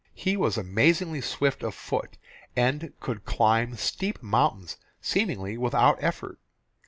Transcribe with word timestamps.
He 0.15 0.35
was 0.35 0.57
amazingly 0.57 1.21
swift 1.21 1.61
of 1.61 1.75
foot, 1.75 2.17
and 2.55 2.91
could 2.99 3.23
climb 3.23 3.75
steep 3.75 4.23
mountains 4.23 4.77
seemingly 4.99 5.59
without 5.59 6.01
effort. 6.01 6.39